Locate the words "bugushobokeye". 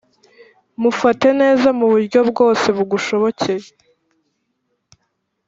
2.77-3.67